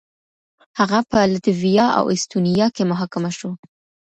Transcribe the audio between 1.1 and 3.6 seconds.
لتويا او اېسټونيا کې محاکمه شو.